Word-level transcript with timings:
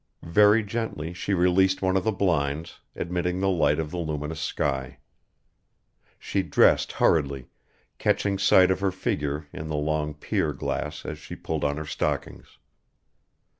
Very 0.23 0.63
gently 0.63 1.13
she 1.13 1.35
released 1.35 1.83
one 1.83 1.95
of 1.95 2.03
the 2.03 2.11
blinds, 2.11 2.79
admitting 2.95 3.39
the 3.39 3.49
light 3.51 3.77
of 3.77 3.91
the 3.91 3.99
luminous 3.99 4.39
sky. 4.39 4.97
She 6.17 6.41
dressed 6.41 6.93
hurriedly, 6.93 7.49
catching 7.99 8.39
sight 8.39 8.71
of 8.71 8.79
her 8.79 8.91
figure 8.91 9.45
in 9.53 9.67
the 9.67 9.75
long 9.77 10.15
pier 10.15 10.53
glass 10.53 11.05
as 11.05 11.19
she 11.19 11.35
pulled 11.35 11.63
on 11.63 11.77
her 11.77 11.85
stockings. 11.85 12.57